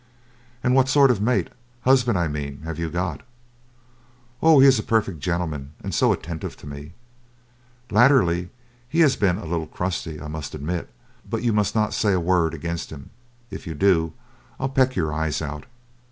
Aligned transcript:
"And 0.63 0.73
what 0.73 0.89
sort 0.89 1.11
of 1.11 1.19
a 1.19 1.21
mate 1.21 1.49
husband, 1.81 2.17
I 2.17 2.27
mean 2.27 2.63
have 2.63 2.79
you 2.79 2.89
got?" 2.89 3.21
"Oh, 4.41 4.59
he 4.59 4.65
is 4.65 4.79
a 4.79 4.81
perfect 4.81 5.19
gentleman, 5.19 5.73
and 5.83 5.93
so 5.93 6.11
attentive 6.11 6.57
to 6.57 6.65
me. 6.65 6.93
Latterly 7.91 8.49
he 8.89 9.01
has 9.01 9.15
been 9.15 9.37
a 9.37 9.45
little 9.45 9.67
crusty, 9.67 10.19
I 10.19 10.27
must 10.27 10.55
admit; 10.55 10.89
but 11.29 11.43
you 11.43 11.53
must 11.53 11.75
not 11.75 11.93
say 11.93 12.13
a 12.13 12.19
word 12.19 12.55
against 12.55 12.89
him. 12.89 13.11
If 13.51 13.67
you 13.67 13.75
do, 13.75 14.13
I'll 14.59 14.69
peck 14.69 14.95
your 14.95 15.13
eyes 15.13 15.39
out. 15.39 15.67